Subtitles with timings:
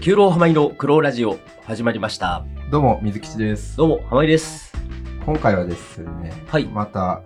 [0.00, 2.46] 九郎浜井の苦労ラジオ始まりました。
[2.70, 3.76] どうも、水吉です。
[3.76, 4.72] どうも、浜井です。
[5.26, 7.20] 今回はですね、はいまた、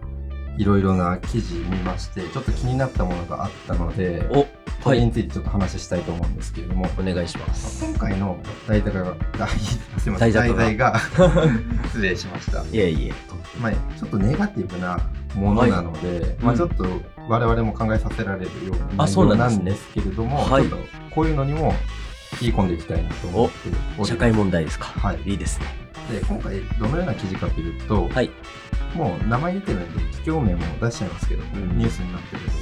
[0.59, 4.45] いろいろな記事見まして、ちょっと気になったものがあったので、お、
[4.83, 7.85] これにはい、ついてちょっと話したいと思うんですけれども、お願いします。
[7.85, 8.37] 今回の
[8.67, 11.01] 題材が、題すいません、題材が題材が
[11.85, 12.65] 失礼しました。
[12.65, 13.13] いえいえ。
[13.61, 14.99] まあ、ちょっとネガティブな
[15.37, 16.85] ものなので、まあ、うんちょっと
[17.29, 21.73] 我々も考えさせられるようなあそう内容なんんなですねですけれども、はいちょっとこういうのにも
[22.39, 24.87] 切り込んでいきたいなと思って社会問題ですか。
[24.87, 25.67] はいいいですね。
[26.11, 28.31] で今回どのような記事かというと、はい。
[28.95, 32.55] もう名前出てるんで企業名も出しちゃいますけど、んニュースになってるので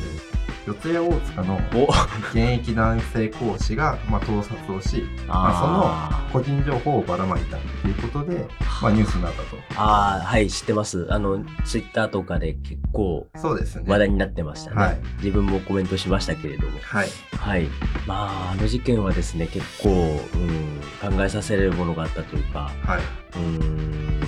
[0.67, 1.89] 四谷大塚のお、
[2.31, 8.47] 現役男性講師が、まあ、盗撮をしあ個人情報をばらまいたということで、
[8.83, 11.07] まあ、ニュースになったとあー、はい、知ってます。
[11.11, 14.77] あの、ツイッターとかで結構そうですね話題になってましたね。
[14.77, 16.79] はい自分もコメントしましたけれども。
[16.81, 17.69] はいはい。
[18.07, 23.01] まあ、あの事件はですね、結構、うん、考えさせられるものがあったというか、はい
[23.35, 24.23] うーん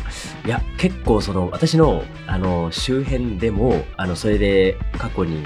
[0.45, 5.43] いや結構その私のあの周辺でもあのそれで過去に、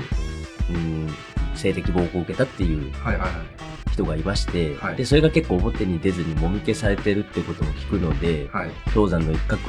[0.70, 1.09] うん、
[1.55, 3.58] 性的暴行を受けたっていうはいはいはい
[3.89, 4.97] 人がいまして、はい。
[4.97, 8.70] でそれが結構表に出ずにもみ消されてるってことも聞くのではい。
[8.95, 9.62] 氷山の一角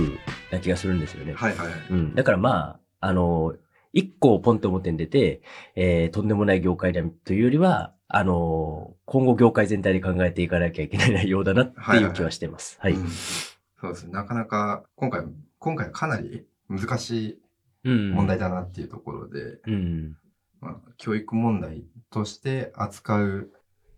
[0.51, 1.33] な気がするんですよね。
[1.33, 1.75] はいはいはい。
[1.89, 3.55] うん、だからまああの
[3.93, 5.41] 一個ポンと表に出て、
[5.75, 12.77] えーとんでもない業界だというよりはあの今後業界全体で考えていかなきゃいけない内容だなっていう気はしてます。
[12.81, 12.93] はい。
[12.93, 13.09] うん。
[13.09, 14.11] そうですね。
[14.11, 15.23] なかなか今回
[15.59, 17.39] 今回かなり難しい
[17.85, 18.11] うん。
[18.11, 20.17] 問題だなっていうところで、うん。
[20.61, 23.51] まあ、教育問題として扱う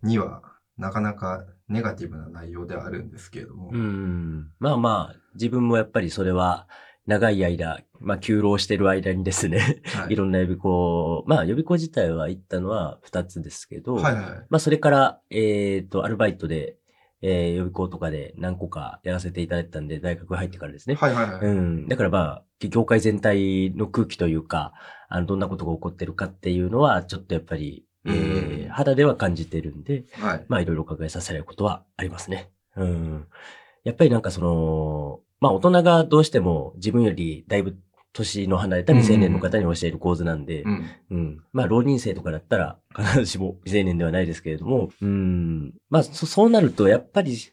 [0.03, 0.41] には
[0.77, 4.51] なかなかネガティブな内容ではあるんですけれども、うん。
[4.59, 6.67] まあまあ、自分もやっぱりそれは、
[7.07, 16.77] 長い間、まあ、休労してる間にですね、はいいろんな予備校、まあ、予備校自体は行ったのは2つですけど、はいはいまあ、それから、えっ、と、アルバイトで、
[17.23, 20.95] えー予備校とかで何個かやらせていただいてたんで、大学入ってからですね。
[20.95, 21.87] はいはいはい、うん。
[21.87, 24.73] だからまあ、業界全体の空気というか、
[25.07, 32.49] あの、どんなことが起こってるかっていうのは、ちょっとやっぱり、えーうん肌では感じてるんで、はいまあいろいろ考えさせられることはありますね。
[32.75, 33.27] うん。
[33.83, 37.77] やっぱりなんかその、まあ大人がどうしても自分よりだいぶ
[38.13, 41.43] 年の離れた未成年の方に教える構図なんで、うんうん。
[41.53, 45.73] まあ浪人生とかだったら必ずしも未成年ではないですけれども、うん。
[45.89, 47.51] まあそそうなるとやっぱりち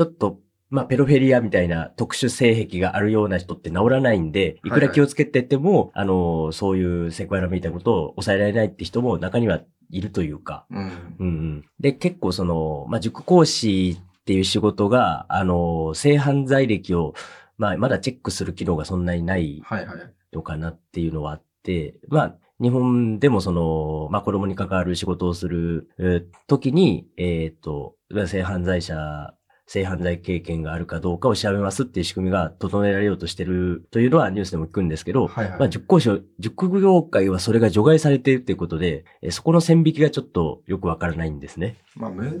[0.00, 9.60] ょっとまあ、ペロフェリアみたいな特殊性癖があるような人って治らないんで、いくら気をつけてっても、あの、そういうセクハラみたいなことを抑えられないって人も中には
[9.90, 10.78] いるというか、うん。
[10.78, 11.64] うんうん。
[11.80, 17.14] で、結構その、まあ、塾講師っていう仕事が、あの、性犯罪歴を、
[17.58, 19.96] まあ、まだチェックする機能がそんなにないはいはい。
[20.32, 27.96] のかなっていうのはあって、まあ、日本でもその、まあ、子供に関わる仕事をするえー時に、えっ、と、
[28.26, 29.34] 性犯罪者、
[29.66, 35.58] 性犯罪経験があるかどうかを調べますっていう仕組みが整えられようとしてるというのはニュースでも聞くんですけど、はいはい。
[35.58, 41.76] まあ、塾講師を、塾業界はそれが除外されているということで、えーそこの線引きがちょっとよくわからないんですね。
[41.94, 42.40] まあ難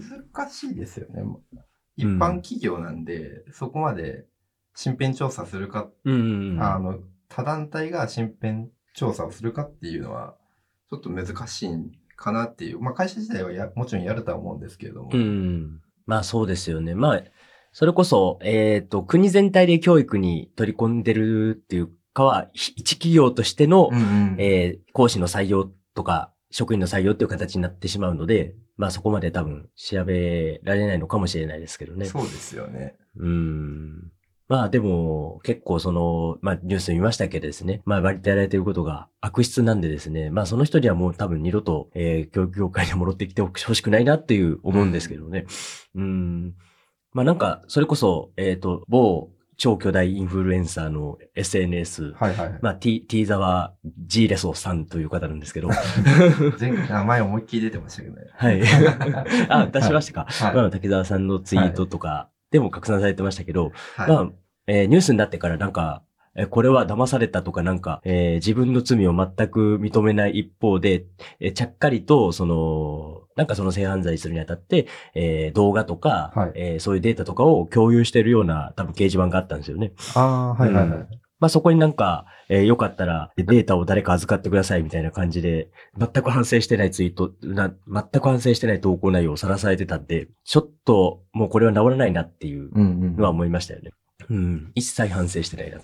[0.50, 1.22] しいですよね。
[1.96, 4.24] 一般企業なんで、そこまで
[4.76, 10.36] 身辺調査するか、うんあの他団体が身辺調査をするかっていうのは
[10.90, 11.68] ちょっと難しい
[12.14, 15.82] かなっていうまあ会社自体はやもちろんやるとは思うんですけれども、うん。
[16.06, 16.94] まあそうですよね。
[16.94, 17.22] まあ、
[17.72, 32.06] それこそ、えっ、と、国全体で教育に取り込んでるっていうかは、ひ一企業としての、うんうんえー講師の採用とか、職員の採用っていう形になってしまうので、まあそこまで多分調べられないのかもしれないですけどね。
[32.06, 34.12] そうですよねうん。
[34.48, 45.46] まあでも、結構その、まあニュース見ましたけどですね、まあ割りやられていることが悪質なんでですね、まあその人にはもう多分二度と、えー教育業界に戻ってきてほしくないなっていう思うんですけどね。
[45.94, 46.54] うん。
[47.12, 53.74] まあなんか、それこそ、えっ、と、某超巨大インフルエンサーの SNS、はいはい、まあ T、T ザワ
[54.06, 55.68] G レソさんという方なんですけど、
[56.60, 58.22] 前回あ前思いっきり出てましたけどね。
[58.34, 58.62] はい。
[59.48, 60.26] あ、出しましたか。
[60.28, 60.54] はい。
[60.54, 64.30] まあ、滝沢さんのツイートとかでも拡散されてましたけど、はい、まあ、
[64.66, 66.02] えーニュースになってからなんか、
[66.34, 71.06] えーこれは騙されたとかなんか、えー自分の罪を全く認めない一方で、
[71.40, 76.52] えーちゃっかりと、その、なんかその性犯罪するにあたって、えー動画とか、はい。
[76.54, 79.92] えーそういうデータとかを共有してるような多分掲示板があったんですよね。
[80.14, 85.68] ああーはいはいはい、うんまあそこになんか、えーよかったらデータを誰か預かってくださいみたいな感じで、
[85.98, 93.90] 全く反省してないツイート、な全く反省してない投稿内容をさらされてたんで、ちょっともうこれは治らないなっていううんうんのは思いましたよね。
[94.30, 94.72] うん。
[94.74, 95.78] 一切反省してないな。
[95.78, 95.82] ま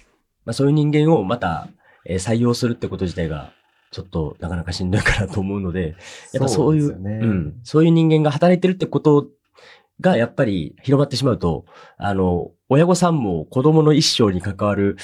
[0.50, 1.68] あそういう人間をまた、
[2.06, 3.52] えー採用するってこと自体が、
[3.90, 5.96] ちょっとなかなかしんどいかなと思うので、
[6.32, 7.60] やっぱそういう、ですよねうん。
[7.62, 9.26] そういう人間が働いてるってこと
[10.02, 11.64] がやっぱり広まってしまうと、
[11.96, 14.96] あの、親御さんも子供の一生に関わる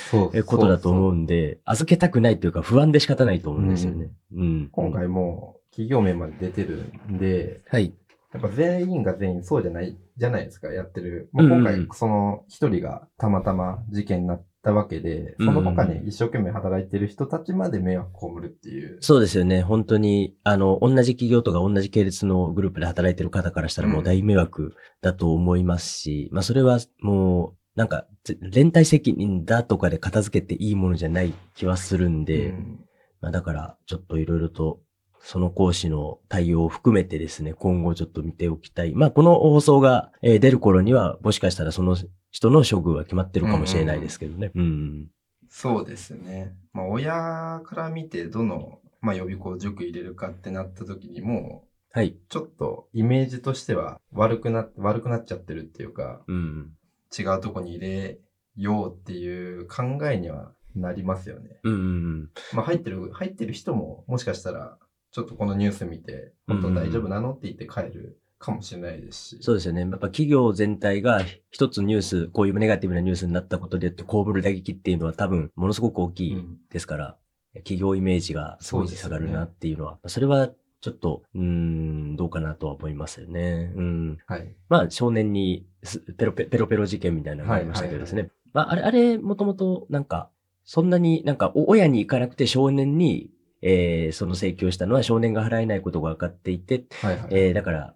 [0.45, 1.13] ことだと思う。
[1.13, 4.11] うんで、預けたくないというか不安で仕方ないと思うんですよね。
[4.35, 4.69] うん。
[4.71, 7.95] 今回も企業面まで出てるんで、はい。
[8.33, 11.31] やっぱ全員が全員そうじゃない、じゃないですか、やってる。
[11.33, 18.99] 今回、その一人がたまたま事件になったわけで、その他に一生懸命働いてる人たちまで迷惑被るっていう。
[19.01, 19.63] そうですよね。
[19.63, 32.85] 本当に、あの、同じ企業とか同じ系列のグループで働いてる方からしたらもう大迷惑だと思いますし、まあそれはもう、なんか、ぜ連帯責任だとかで片付けていいものじゃない気はするんで、うん
[33.21, 34.81] まあだから、ちょっといろいろと、
[35.21, 38.95] その講師の対応を含めてですね、今後ちょっと見ておきたい。
[38.95, 41.97] まあこの放送が、えー出る頃には、もしかしたらその
[42.31, 44.53] 人の処遇は決まってるかもしれないですけどね。
[44.55, 45.09] うん。
[45.49, 46.55] そうですね。
[46.73, 52.09] まあ、親から見てどの、まあ、予備校塾入れるかってなった時にもはい。
[52.09, 56.73] う、ちょっとイメージとしては悪くな、悪くなっちゃってるっていうか、うん。
[57.19, 58.19] 違うとこに入れ
[58.57, 61.59] ようっていう考えにはなりますよね。
[61.63, 64.79] うんうんまあ入ってる、入ってる人ももしかしたら、
[65.11, 69.39] ちょっとこのニュース見て、本当大丈夫なのって言って帰るかもしれないですし。
[69.41, 69.81] そうですよね。
[69.81, 73.95] やっぱ企業全体が一つニュース、こういうネガティブなニュースになったことで被
[74.33, 77.17] る打撃っていうのは多分ものすごく大きいうんですから、
[77.57, 80.51] 企業イメージがすごい下がるなっていうのは、それは
[80.81, 83.73] ちょっと、うーん、どうかなとは思いますよね。
[83.75, 84.19] うん。
[84.27, 84.55] はい。
[84.69, 88.31] まあ、少年にすペロペペロペロ事件みたいなのがありましたけどですね。
[88.53, 90.31] まあ、あれ、あれ、もともと、なんか、
[90.65, 93.31] そんなになんか、お親に行かなくて少年に、
[93.63, 97.27] えー、その請求をしたのは少年が払えないことが分かっていて、はいはい。
[97.31, 97.95] えー、だから、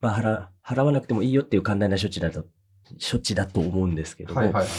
[0.00, 2.44] まあ、払、払わなくてもいいよっていう簡単な処置だと、
[2.90, 4.70] 処置だと思うんですけども、はいはいはい。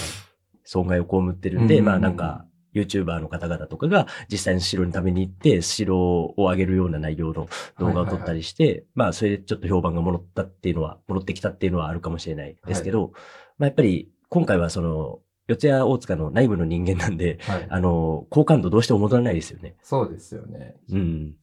[0.65, 7.47] 損害を被ってるんで、うんうんうんまあなんか、YouTuber の方々とかが実際にスシローに食べに行って、スシローを上げるような内容の
[7.79, 13.11] 動画を撮ったりして、まあそれでちょっと評判が戻ったっていうのは、戻ってきたっていうのはあるかもしれないですけど、
[13.57, 17.67] まあやっぱり今回はその、四谷大塚の内部の人間なんで、はい。
[17.69, 19.75] あの、好感度どうしても戻らないですよね。
[19.83, 20.75] そうですよね。
[20.89, 21.35] うん。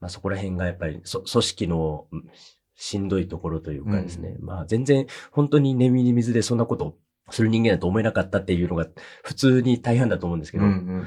[0.00, 2.30] まあそこら辺がやっぱり、そ組織のうん
[2.82, 4.36] しんどいところというかですね。
[4.40, 6.96] まあ全然本当に寝身に水でそんなこと
[7.28, 8.86] する人間だと思えなかったっていうのが
[9.22, 11.02] 普通に大半だと思うんですけど、うんうんうん。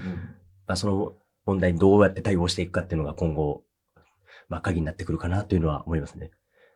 [0.68, 1.13] まあその
[1.48, 3.63] 問題にどうやって対応していくかっていうのが今後、
[4.50, 6.30] まあ鍵になってくるかなというのは思いますね。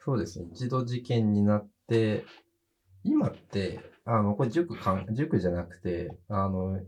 [0.04, 0.48] そうですね。
[0.52, 2.26] 一度事件になって、
[3.04, 6.80] 今って、あの、これ塾かん、塾じゃなくて、あの、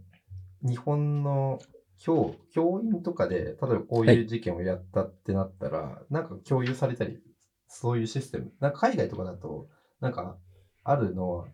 [0.62, 1.60] 日本の
[1.98, 7.20] 教、教員とかで、例えばこういう事件をやったってなったら、なんか共有されたり、
[7.68, 9.68] そういうシステム、なんか海外とかだと、
[10.00, 10.38] なんか
[10.84, 11.46] あるのは、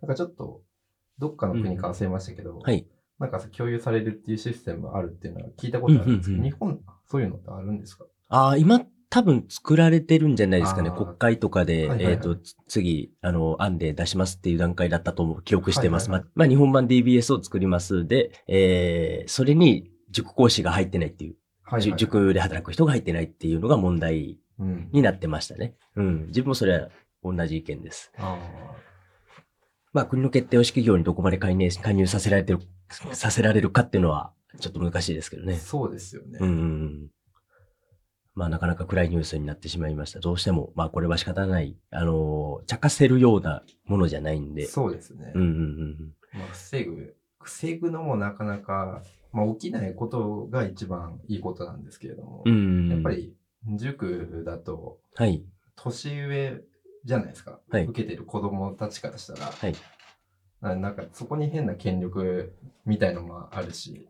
[0.00, 0.62] なんかちょっと、
[1.18, 2.86] どっかの国か忘れましたけど、はい。
[3.20, 8.06] なんか共有されるっていうシステムがあるっていうのは聞いたことあるんですけど、うんうんうん日本、そういうのってあるんですか？
[8.28, 8.80] ああ、今
[9.12, 10.90] 多分作られてるんじゃないですかね。
[10.90, 16.08] 国会とかで、はいはいはいえっ、と、つ次、あの、案で出しますっていう段階だったと思う記憶してます。
[16.08, 18.06] はいはいはいまあ、まあ、日本版 DBS を作ります。
[18.06, 24.88] で、えー、それに塾講師が入ってないっていう、はいじゅ塾で働く人が入ってないっていうのが問題うん。
[24.92, 25.74] になってましたね。
[25.94, 26.26] うん。
[26.28, 26.88] 自分もそれは
[27.22, 28.12] 同じ意見です。
[28.16, 28.38] あ
[29.92, 32.60] まあ、国の決定を企業にどこまで介入介入させられてる、
[33.12, 35.56] させられるかっていうのは、ちょっと難しいですけどあ、ね。
[35.56, 36.38] そうですよね。
[36.40, 37.08] うんうんうん。
[38.34, 40.20] まあなかなか暗いニュースになってしまいました。
[40.20, 44.66] どうしても、まあこれは仕方ない、あのー、茶化せるようなものじゃないんで。
[44.66, 45.32] そうですね。
[45.34, 49.02] うんうんうんまあ、防ぐ、防ぐのもなかなか、
[49.32, 52.54] まあ、起きないことが一番いいことなんですけれども、うん。
[52.54, 52.88] うん。
[52.88, 53.10] やっぱ。
[53.10, 53.34] り
[53.76, 55.44] 塾だとはい。
[55.76, 56.60] 年上
[57.04, 59.74] じゃないですか、はい受けてる子供たちからしたら、はい。
[60.60, 62.54] ななんかそこに変な権力
[62.86, 64.08] みたいのもあるし、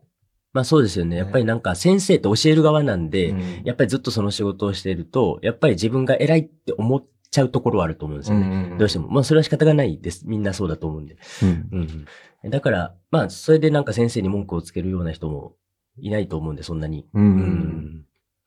[0.53, 1.17] まあそうですよね。
[1.17, 8.75] やっぱりなんか先生って教える側なんで、うんやっぱりずっとその仕事をしていると、やっぱり自分が偉いって思っちゃうところはあると思うんですよね。
[8.77, 9.07] どうしても。
[9.09, 10.27] まあそれは仕方がないです。
[10.27, 11.17] みんなそうだと思うんで。
[11.41, 12.05] うんうん
[12.43, 12.49] うん。
[12.51, 15.55] だから、まあそれでなんか先生に文句をつけるような人も
[15.97, 17.07] いないと思うんで、そんなに。
[17.13, 18.05] うんうんうん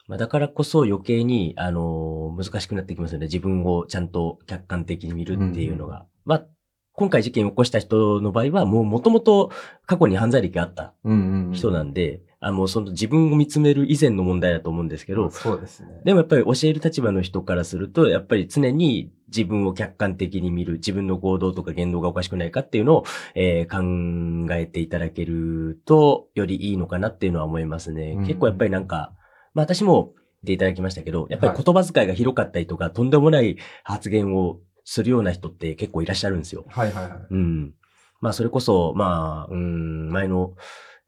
[0.09, 3.27] まあ、だからこそ余計に、あのー難しくなってきますよね。
[3.27, 6.07] 自分をちゃんと客観的に見るっていうのが。
[6.25, 6.47] まあ、
[6.97, 15.89] 今回事件を起こした人の場合は、もう元々過去に犯罪歴があったうんうん人なんで、あの、その自分を見つめる以前の問題だと思うんですけど、そうですね。
[16.05, 28.13] でもやっぱり教える立場の人からすると、やっぱり常に自分を客観的に見る、自分の行動とか言動がおかしくないかっていうのを、えー考えていただけると、よりいいのかなっていうのは思いますね。
[28.13, 29.13] うん結構やっぱりなんか、
[29.53, 36.65] まあ私も言っていただきましたけど、やっぱりはい言葉遣いが広かったりとか、とんでもない発言をするような人って結構いらっしゃるんですよ。
[36.69, 37.27] はいはいはい。
[37.29, 37.75] うん。
[38.21, 40.55] まあそれこそ、まあ、うん、前の、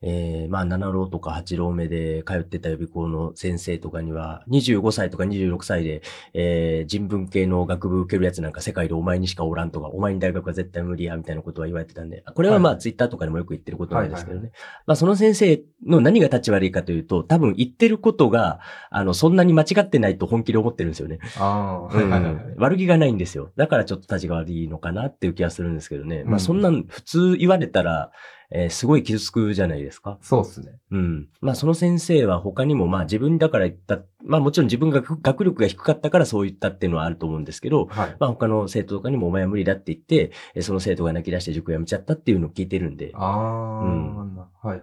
[0.01, 6.03] えー、まあ、7浪とか8浪目で通ってた予備校の先生とかには、25歳とか26歳で、
[6.35, 14.53] えー、人文系の学部受けるやつなんか世界でお前にしかおらんとか、お前に大学は絶対無理や、みたいなことは言われてたんで、これはまあ、ツイッターとかでもよく言ってることなんですけどね。
[14.87, 21.19] まあ、その先生の何が立ち悪いかというと、多分言ってることが、あの、そんなに間違ってないと本気で思ってるんですよね。
[21.39, 23.51] ああ、うん、悪気がないんですよ。
[23.57, 26.23] だからちょっと立ちが悪いのかなっていう気がするんですけどね。
[26.25, 28.13] まあ、そんなん普通言われたら、
[28.51, 30.19] えー、すごい傷つくじゃないですか。
[30.23, 30.79] そうですね。
[30.91, 31.29] うん。
[31.41, 43.13] まあその先生は他にもまあ自分だから言った、まあもちろん自分が学力が低かったからそう言ったっていうのはあると思うんですけど、はい、まあ他の生徒とかにもお前は無理だって言って、その生徒が泣き出して塾辞めちゃったっていうのを聞いてるんで。
[43.15, 44.37] ああ、うん。
[44.37, 44.81] はいはい。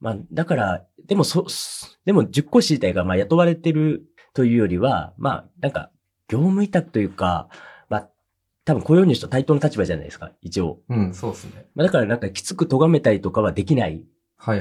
[0.00, 1.46] まあだから、でもそ、
[2.04, 5.90] でも塾講師自体がまあ雇われてるというよりは、まあなんか
[6.28, 7.48] 業務委託というか、
[8.64, 10.78] 多分雇用主と対等の立場じゃないですか、一応。
[10.88, 11.66] うん、そうですね。
[11.74, 14.04] まあだからなんかきつく咎めたりとかはできない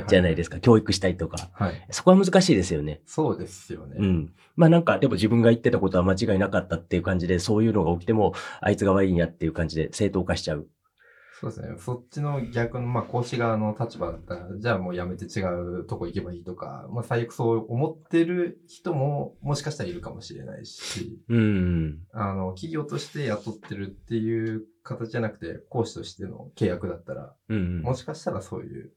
[0.07, 1.50] じゃないですか、はいはい、教育したりとか。
[1.53, 1.88] はい。
[1.91, 3.01] そこは難しいですよね。
[3.05, 3.95] そうですよね。
[4.00, 4.33] うん。
[4.55, 10.67] まあなんか、でも自分が言ってたことは間違いなかったっていう感じで、そういうのが起きても、あいつが悪いんやっていう感じで正当化しちゃう。
[11.43, 11.75] そうですね。
[11.77, 15.43] そっちの逆の、まあ、講師側の立場だったら、じゃあもうやめて違
[15.81, 22.00] うとこ行けばいいとか、まあ、最悪そう思ってる人も、もしかしたらいるかもしれないし、うん。
[22.13, 28.93] あの、企業として雇ってるっていう形じゃなくて、講師としての契約だったら、うん、もしかしたらそういう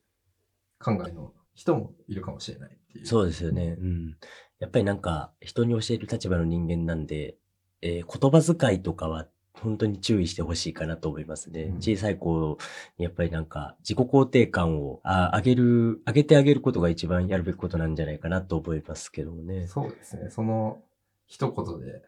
[0.79, 3.07] 考えの人もいるかもしれないっていう。
[3.07, 3.77] そうですよね。
[3.81, 4.17] うん。
[4.61, 7.39] やっぱりなんか、人に教える立場の人間なんで、
[7.83, 9.27] えー、言葉遣いとかは
[9.63, 11.65] 本当に注意してほしいかなと思いますね。
[11.65, 12.59] うん、小さい子
[12.99, 19.67] にやっぱりなんか自己肯定感をあ上げる、上げてあげることが一番やるべきことなんじゃないかなと思いますけどもね。
[19.67, 20.31] そうですね。
[20.31, 20.83] その
[21.27, 22.03] 一言で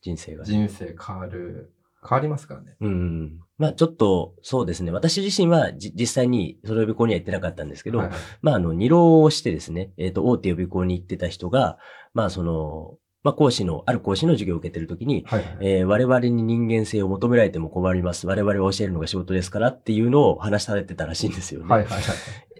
[0.00, 1.72] 人生が、ね、人生変わる、
[2.08, 2.76] 変わりますからね。
[2.80, 3.40] うん。
[3.58, 4.90] まあちょっと、そうですね。
[4.90, 11.78] 私自身は実際にその予備校には行ってなかったんですけど、はいはい、まああの、二浪をしてですね、えっ、ー、と、大手予備校に行ってた人が、
[12.14, 18.26] まあその、まあ、講師の、ある講師の授業を受けてるときに、はいはい、えー、我々に人間性を求められても困ります。
[18.26, 21.66] 我々は教えるのが仕事ですからっていうのを話されてたらしいんですよね。
[21.68, 22.02] はいはいはい。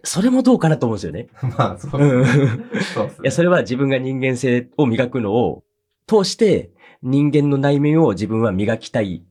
[0.04, 1.28] それもどうかなと思うんですよね。
[1.58, 2.64] まあ、そうですね。
[2.94, 3.22] そうですね。
[3.22, 5.64] いや、それは自分が人間性を磨くのを
[6.06, 6.70] 通して、
[7.02, 9.24] 人間の内面を自分は磨きたい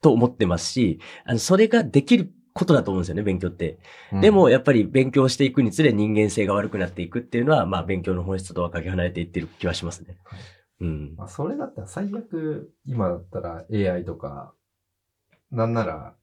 [0.00, 3.78] と思ってますし、あの、それができることだと思うんですよね、勉強って。
[4.12, 10.16] うん、でも、やっぱり勉強していくにつれ人間性が悪くなっていくっていうのは、まあ、勉強の本質とはかけ離れていってる気はしますね。
[10.80, 11.14] うん。
[11.16, 14.54] まあ、それだったら最悪、今だったら AI とか、
[15.50, 16.14] なんなら、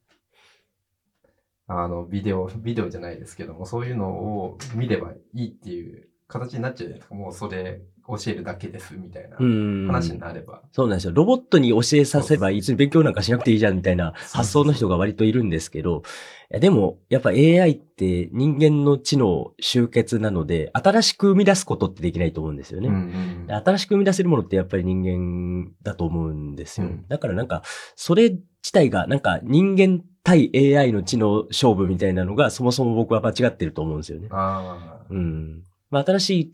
[1.67, 7.15] あの、ビデオ、ビデオじゃないですけども、そういうのを見ればいいっていう形になっちゃうじゃないですか。
[7.15, 10.61] もうそれ教えるだけです、みたいな話になれば。
[10.71, 11.13] そうなんですよ。
[11.13, 16.03] ロボットに教えさせばいつ勉強なんかしなくていいじゃん、みたいな発想の人が割といるんですけど、
[16.51, 22.89] でも、やっぱ AI って人間の知能集結なので、新しく生み出すことってできないと思うんですよね。
[22.89, 26.87] うんうん、新しく生み出せるものってやっぱり人間だと思うんですよ。
[26.87, 27.63] うん、だからなんか、
[27.95, 34.27] それ自体がなんか人間対 AI の知能勝負みたいなのがそもそも僕は間違ってると思うんですよね。
[34.31, 35.63] あうん。
[35.95, 36.53] まあ、新しい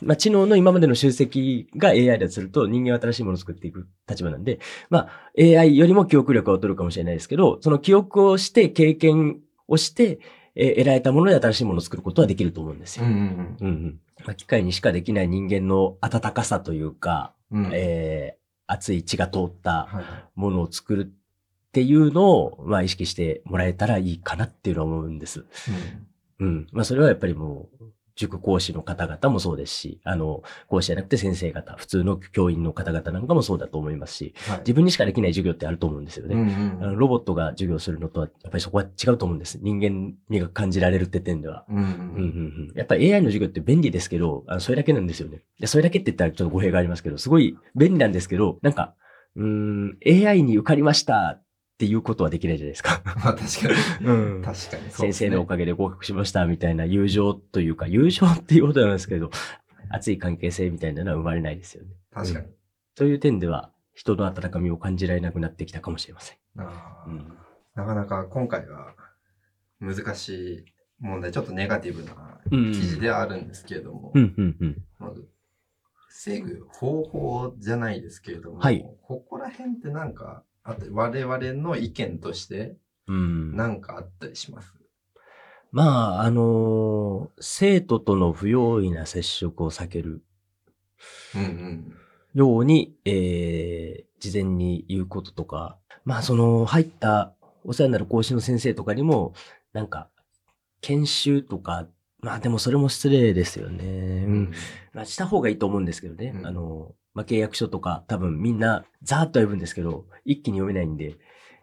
[0.00, 10.18] まあ、知能の今までの集積が AI だとすると人間は新しいものを作っていく立場なんで、まあ、AI よりも記憶力を取るかもしれないですけど、その記憶をして経験をして、
[10.56, 13.04] えー、得られたもので新しいものを作ることはできると思うんですよ。
[13.04, 19.88] うんうんうんうん、まあ、機械にしかできない人間の温かさというか、うん、えー、熱い血が通った
[20.34, 25.44] ものを作るっていうのを、まあ、意識してもらえたらいいかなっていうのは思うんです。
[26.40, 26.46] うん。
[26.46, 26.66] うん。
[26.72, 39.58] まあ、それはやっぱりもう、塾講師の方々もそうですし、あの、講師じゃなくて先生方、普通の教員の方々なんかもそうだと思いますし、はい、自分にしかできない授業ってあると思うんですよね、うんうん、ロボットが授業するのとは、やっぱりそこは違うと思うんです。
[39.62, 41.64] 人間味が感じられるって点では。
[42.74, 45.42] やっぱり AI の授業って便利ですけど、あのそれだけなんですよね。
[45.60, 48.94] でそれだけって言ったらちょっと語弊がありますけど、すごい便利なんですけど、なんか、
[49.36, 51.40] うん、AI に受かりました
[51.74, 53.02] っていうことはできないじゃないですか。
[53.04, 53.68] まあ確か
[54.00, 54.06] に。
[54.06, 54.42] うん。
[54.42, 59.30] 確かに、ね、先生のおかげで合格しましたみたいな友情というか、友情っていうことなんですけど、
[59.90, 61.90] 熱い関係性みたいなのは生まれないですよね。
[62.12, 62.46] 確かに。
[62.46, 62.54] うん、
[62.94, 66.36] という点では、人の温かみを感じられなくなってきたかもしれません。
[66.58, 67.36] あうん、
[67.74, 68.94] なかなか今回は
[69.80, 70.64] 難しい
[71.00, 74.12] 問題、ちょっとネガティブな記事ではあるんですけれども、
[74.98, 75.28] まず、
[76.08, 82.76] 防ぐ方法じゃないですけれども、はい、ここら辺ってなんかあと我々の意見として、
[83.08, 83.56] うん。
[83.56, 84.74] なんかあったりします？
[85.70, 90.22] まあ、あのー、生徒との不用意な接触を避ける。
[91.34, 91.94] うんうん。
[92.34, 99.34] ように、えー、事前に言うこととか、まあ、その、入ったお世話になる講師の先生とかにも、
[99.72, 100.08] なんか、
[100.80, 101.86] 研修とか
[102.22, 103.84] まあでもそれも失礼ですよね。
[103.84, 104.52] うん。
[104.92, 106.32] まあした方がいいと思うんですけどね。
[106.36, 111.16] うんあの、まあ契約書とか多分みんなザーッとは読むんですけど、一気に読めないんで、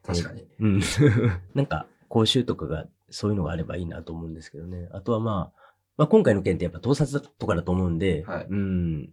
[0.06, 0.48] 確かに。
[0.60, 0.82] うん。
[1.56, 4.89] なんか講習とかがそういうのがあればいいなと思うんですけどね。
[4.91, 5.60] あとはまあ、
[5.98, 9.10] まあ今回の件ってやっぱ盗撮とかだと思うんで、はいうん。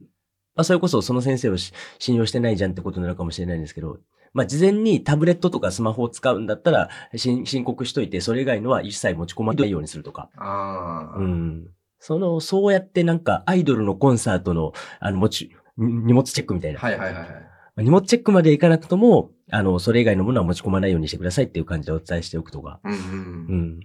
[0.55, 3.99] まあそれこそその先生をし信用してないじゃんってことになるかもしれないんですけど、
[4.33, 10.31] まあ事前にタブレットとかスマホを使うんだったらし申告しといて、それ以外のは一切持ち込まないようにするとか。
[10.37, 11.69] ああ、うん。
[11.99, 16.79] その、そうやってなんかアイドルのコンサートの、あの、持ち、荷物チェックみたいな。
[16.81, 17.85] はいはいはいはい。
[17.85, 22.81] 荷物チェックまでいかなくとも、あの、それ以外のものは持ち込まないようにしてくださいっていう感じでお伝えしておくとか。
[22.85, 23.63] うんうんううん。
[23.79, 23.81] ん。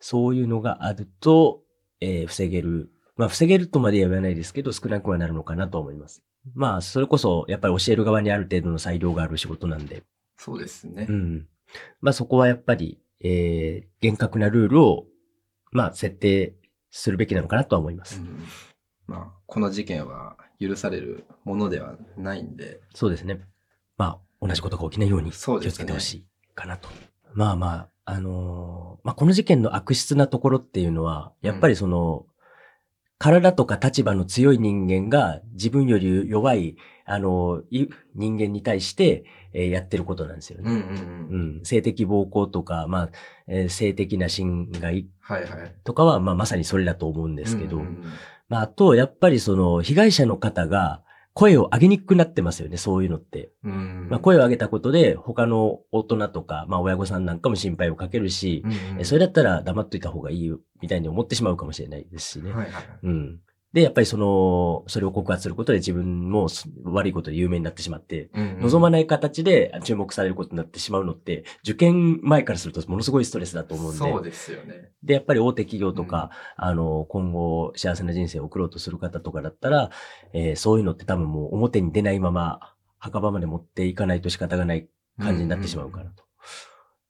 [0.00, 1.62] そういうのがあると、
[2.00, 2.90] えー防げる。
[3.16, 6.22] まあ、防げるとまでは言わないですけど、少なくはなるのかなと思います。
[6.54, 10.02] まあ、それこそ、やっぱり教える側にある程度の裁量がある仕事なんで。
[10.38, 11.12] そうですねう。
[11.12, 11.46] ん。
[12.00, 15.06] まあ、そこはやっぱり、えー、厳格なルールを、
[15.72, 16.54] まあ、設定
[16.90, 18.20] するべきなのかなとは思います。
[18.20, 18.40] うん
[19.10, 23.40] まあ、この事件は許されるものではないんで、そうですね。
[23.98, 26.24] まあ、同じことが起きないように気をつけてほしい
[26.54, 26.88] かなと。
[27.34, 32.24] まあまあ、あのーまあ、この事件の悪質なところっていうのは、やっぱりその、
[33.18, 37.62] 体とか立場の強い人間が自分より弱い、あの
[38.14, 40.70] 人間に対して、えーやってることなんですよね。
[40.70, 41.34] うんうんう。
[41.34, 41.64] うんん。
[41.64, 43.10] 性的暴行とか、まあ、
[43.48, 45.74] えー性的な侵害はいはい。
[45.82, 48.04] とかは、まあ、まさにそれだと思うんですけど、うんうん
[48.50, 51.02] まあ、あと、やっぱりその、被害者の方が
[51.34, 53.52] 声を上げにくくなってますよね、そういうのって。
[53.62, 62.52] まあ、声を上げたことで、他の大人とか、まあ、親御さんなんかも心配をかけるし、うんうんえそれだったら黙っといた方がいいよ、みたいに思ってしまうかもしれないですしね。
[62.52, 62.84] はいはいはい。
[63.04, 63.40] うん。
[63.72, 68.28] で、やっぱりその、それを告発することで自分もす悪いことで有名になってしまって、
[68.60, 73.98] 望まない形で注目されることになってしまうのって、受験前からするとものすごいストレスだと思うんで。
[73.98, 74.90] そうですよね。
[75.04, 79.90] で、やっぱり大手企業とか、あの、今後幸せな人生を送ろうとする方とかだったら、
[80.32, 86.24] えーそういうのって多分もう表に出ないまま、墓場まで持っていかないと仕方がない感じになってしまうからと。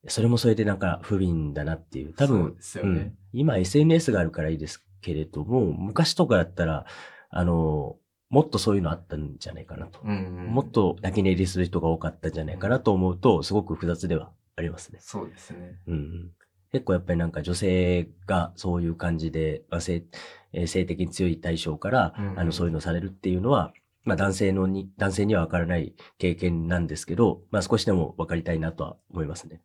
[0.09, 2.14] それもそれでなんか不憫だなっていう。
[2.14, 3.14] 多そう分、ですよねうん。
[3.33, 6.87] 今 SNS があるからいいですけれども、昔とかだったら、
[7.31, 7.97] あの、
[8.29, 10.01] もっとそういうのあったんじゃないかなと。
[10.05, 14.99] うんうんもっと泣き寝入りする人が多かったんじゃないかなと思うと、すごく複雑ではありますね。
[15.01, 15.79] そうですね。
[15.87, 16.31] うん
[16.73, 20.05] 結構やっぱりなんか女性がそういう感じで、まあ性
[20.53, 23.73] えー性的に強い対象から、うんあのそういうのをされるっていうのは、
[24.05, 29.61] まあ男性のに、男性にはわからない経験なんですけど、まあ少しでも分かりたいなとは思いますね。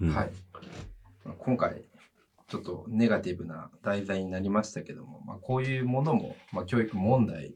[0.00, 0.30] うんはい。
[1.38, 1.82] 今回、
[2.48, 7.54] ちょっとネガティブな題材になりましたけども、まあ、こういうものも、まあ、教育問題、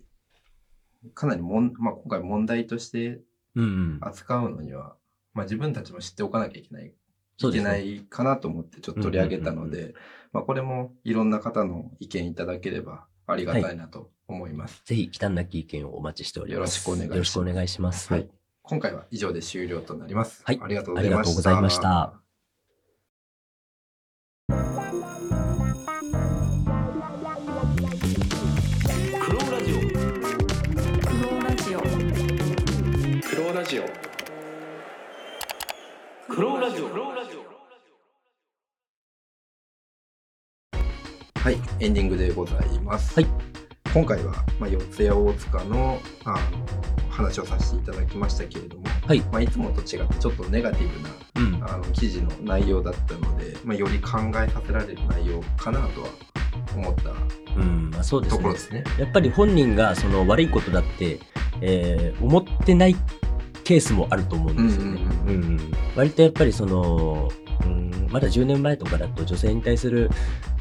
[1.15, 3.21] かなりもん、まあ、今回問題として
[3.55, 3.99] うんうん。
[4.01, 4.97] 扱うのには、
[5.35, 9.95] まあ、自分たちも知っておかなきゃいけない、いけないかなと思ってちょっと取り上げたのうんうんで、
[10.33, 14.83] まあ、これもいろんな方の意見いただければありがたいなと思います。
[14.85, 16.57] ぜひ、忌憚なき意見をお待ちしております。
[16.57, 18.13] よろしくお願いしますよろしくお願いします。
[18.13, 18.31] はい。
[18.63, 20.43] 今回は以上で終了となります。
[20.45, 22.28] はいありがとうございました。
[33.69, 33.83] ジオ
[36.27, 36.89] クローラジオ
[41.39, 43.21] はい、エンディングでございます。
[43.21, 43.27] はい
[43.93, 46.39] 今回は、まあ、四谷大塚のあの
[47.11, 51.71] 話をさせていただきましたけれども、はいまあ、いつもと違ってちょっとネガティブなうん。
[51.71, 56.09] あの記事の内容だったので、まあ、より考えさせられる内容かなとは
[56.75, 57.11] 思った
[57.55, 58.55] うん、まあそうですねところ。
[58.55, 58.85] ですね。
[58.99, 61.21] やっぱり本人がその悪いことだって、
[61.61, 62.97] えー思ってない
[63.69, 65.03] ケースもあると思うんですよね。
[65.27, 67.29] うんうんうん割とやっぱりその、
[67.65, 70.09] うん、まだ10年前とかだと女性に対する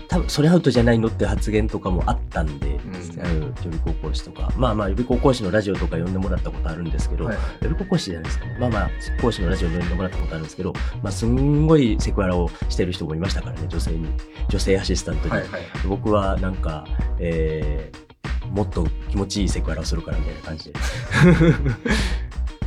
[0.07, 2.79] 多分それアウトじゃないのって発言とかもあったんで、ん。
[3.23, 4.51] あの予備高校講師とか。
[4.57, 7.35] まあまあ予備高校講師のラジオとか呼んでもらったことあるんですけど、はい。
[7.61, 8.57] 予備高校講師じゃないですかね。
[8.59, 8.89] まあまあ
[9.21, 14.09] 講師のラジオに呼んでもらったことあるんですけど、まあ、すんごいセクハラをしてる人もいましたからね女性に。
[14.49, 15.31] 女性アシスタントに。
[15.31, 15.61] はいはい。
[15.87, 16.83] 僕はなんか、
[17.19, 18.07] えー
[18.51, 20.79] もっと気持ちいいセクハラをするからみたいな感じで。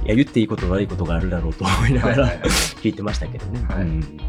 [0.04, 2.28] いや、言っていいこと悪いことがあるだろうと思いながら
[2.82, 3.60] 聞いてましたけどね。
[3.68, 3.82] はい。
[3.82, 4.20] うん。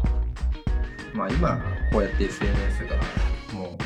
[1.14, 1.60] まあ今
[1.92, 2.96] こうやって SNS が
[3.52, 3.76] も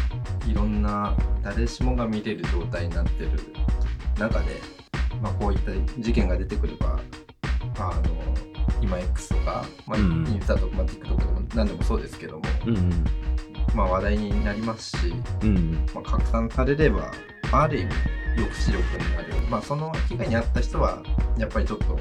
[0.47, 3.31] ういろんな誰しもが見れる状態になってる
[4.19, 4.47] 中で、
[5.21, 7.01] まあ、こういった事件が出てくれば
[7.79, 8.03] あの
[8.81, 10.23] 今 X とか、まあ、イうん。
[10.23, 13.05] ンスタとか、まあ、TikTok でも何でもそうですけども、うん。
[13.75, 15.87] まあ、話題になりますし、うんうん。
[15.95, 17.11] まあ、拡散されれば
[17.53, 17.95] ある意味
[18.37, 21.03] 抑止力になる、まあ、その被害に遭った人は
[21.39, 21.99] やっぱりちょっと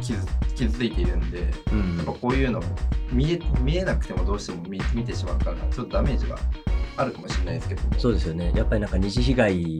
[0.00, 0.18] 傷
[0.54, 2.62] 傷ついているんでうんやっぱこういうの
[3.10, 6.38] 見え見えなくてもどうしても見見てしまうからちょっとダメージは
[6.96, 7.98] あるかもしれないですけども。
[7.98, 8.52] そうですよね。
[8.54, 9.78] やっぱりなんか二次被害。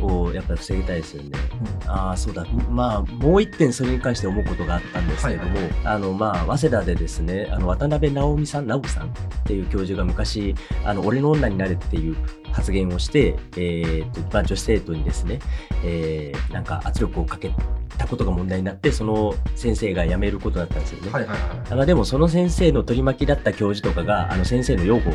[0.00, 1.38] をやっぱり防ぎたいですよね。
[1.86, 2.44] ああ、そうだ。
[2.70, 9.10] まあ、もう一点それに関して思うことがあったんですけれども、はいはいあの、まあ、早稲田でですね、あの、渡辺直美さん、直美さんっ
[9.44, 12.16] ていう教授が昔、あの、俺の女になれっていう
[12.52, 15.40] 発言をして、えー、と、まあ、女子生徒にですね、
[15.84, 17.52] えー、なんか圧力をかけ
[17.96, 21.10] たことが問題になって、その先生が辞めることだったんですよね。
[21.10, 21.74] はいはいはい。
[21.74, 25.14] まあ、でもその先生の取り巻きだった教授とかが、あの先生の擁護を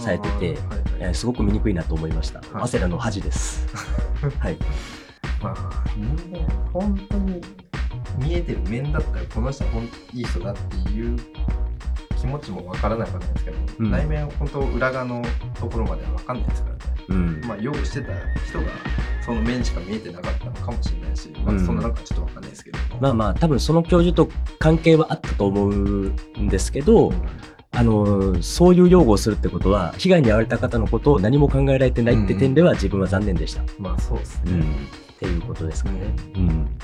[0.00, 0.56] されててはいはい
[0.98, 2.40] えーすごく見にくいなと思いました。
[2.40, 3.66] はい早稲田の恥です。
[4.38, 4.56] はい。
[5.42, 7.42] まあ、人間、本当に
[8.18, 9.70] 見えてる面だったら、この人は
[10.14, 11.18] いい人だっていう
[12.16, 15.22] 気持ちもわからないわけですけど、うん内面、本当裏側の
[15.58, 16.80] ところまではわかんないですからね。
[17.08, 17.40] うん。
[17.46, 18.12] まあ、擁護してた
[18.48, 18.66] 人が、
[19.24, 22.78] その面しか見えてなかったのかもしれないし、まあ、うんそんなのかちょっとわかんないですけど。
[23.00, 27.12] まあまあ、多分その教授と関係はあったと思うんですけど、
[27.72, 33.62] あの、そういう擁護をするってことは、被害に遭われた方のことを何も考えられてないって点では自分は残念でした。
[33.78, 34.52] まあ、そうですね。
[34.52, 34.60] うん。
[34.60, 34.64] っ
[35.18, 36.14] ていうことですかね。
[36.34, 36.78] うん。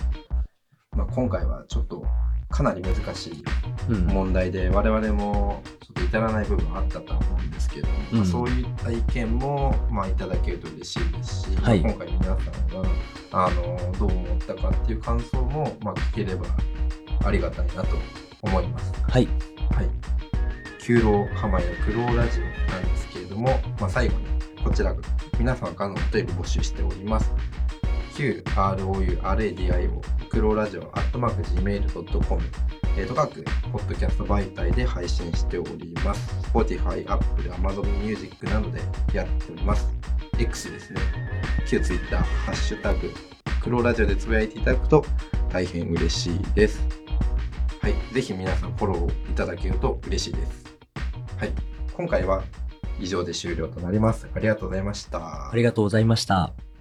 [0.95, 2.05] まあ、今回はちょっと、
[2.53, 3.45] かなり難しい
[3.89, 4.07] うん。
[4.07, 12.45] 問題で我々もちょっと至らない部分はあったとは思うんですけど、うんまあ、そういった意見も、まあ、いただけると嬉しいですし、はいまあ今回皆さんが
[13.33, 16.47] あのどう思ったかっていう感想も、まあ、聞ければ
[17.25, 17.97] ありがたいなと
[18.43, 18.93] 思います。
[19.09, 19.27] はい。
[19.27, 19.91] はい。
[20.79, 23.49] 九郎浜屋苦労ラジオなんですけれども、
[23.81, 24.27] まあ、最後に
[24.63, 24.95] こちら
[25.39, 27.33] 皆様からのお便り募集しております。
[28.15, 30.01] QROURADIO
[30.33, 32.43] クロラジオアットマーク Gmail.com
[32.97, 36.35] えーと各ポッドキャスト媒体で配信しております。
[36.51, 38.81] Spotify、Apple、Amazon Music などで
[39.13, 39.93] やっております。
[40.39, 41.01] X ですね。
[41.67, 43.13] 旧 Twitter、ハッシュタグ、
[43.63, 45.05] クロラジオでつぶやいていただくと
[45.51, 46.83] 大変嬉しいです。
[47.83, 47.95] はい。
[48.15, 50.65] ぜひ皆さんフォローいただけると嬉しいです。
[51.37, 51.53] はい。
[51.93, 52.43] 今回は
[52.99, 54.27] 以上で終了となります。
[54.35, 55.51] ありがとうございました。
[55.51, 56.72] ありがとうございました。